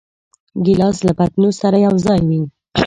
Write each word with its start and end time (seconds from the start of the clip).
ګیلاس 0.65 0.97
له 1.07 1.13
پتنوس 1.17 1.55
سره 1.63 1.77
یوځای 1.85 2.21
وي. 2.29 2.41